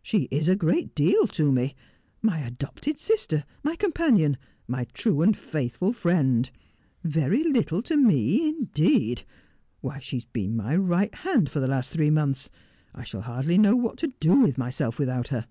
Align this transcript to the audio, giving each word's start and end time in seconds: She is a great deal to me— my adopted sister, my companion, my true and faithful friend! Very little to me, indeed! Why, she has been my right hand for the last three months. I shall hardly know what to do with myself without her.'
She 0.00 0.28
is 0.30 0.48
a 0.48 0.56
great 0.56 0.94
deal 0.94 1.26
to 1.26 1.52
me— 1.52 1.74
my 2.22 2.38
adopted 2.38 2.98
sister, 2.98 3.44
my 3.62 3.76
companion, 3.76 4.38
my 4.66 4.84
true 4.94 5.20
and 5.20 5.36
faithful 5.36 5.92
friend! 5.92 6.50
Very 7.02 7.44
little 7.46 7.82
to 7.82 7.94
me, 7.98 8.48
indeed! 8.48 9.24
Why, 9.82 9.98
she 9.98 10.16
has 10.16 10.24
been 10.24 10.56
my 10.56 10.74
right 10.74 11.14
hand 11.16 11.50
for 11.50 11.60
the 11.60 11.68
last 11.68 11.92
three 11.92 12.08
months. 12.08 12.48
I 12.94 13.04
shall 13.04 13.20
hardly 13.20 13.58
know 13.58 13.76
what 13.76 13.98
to 13.98 14.06
do 14.20 14.34
with 14.40 14.56
myself 14.56 14.98
without 14.98 15.28
her.' 15.28 15.46